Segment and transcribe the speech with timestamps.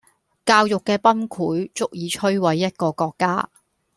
[0.47, 3.51] 教育既崩潰足以摧毀一個國家